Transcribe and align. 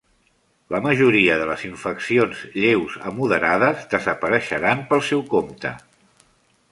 La 0.75 0.79
majoria 0.85 1.35
de 1.41 1.45
les 1.49 1.65
infeccions 1.67 2.41
lleus 2.63 2.97
a 3.09 3.13
moderades 3.19 3.85
desapareixeran 3.95 4.85
pel 4.91 5.05
seu 5.13 5.25
compte. 5.35 5.75